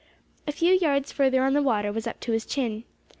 A 0.47 0.51
few 0.51 0.73
yards 0.73 1.11
further 1.11 1.43
on 1.43 1.53
the 1.53 1.61
water 1.61 1.91
was 1.91 2.07
up 2.07 2.19
to 2.21 2.31
his 2.31 2.43
chin. 2.47 2.85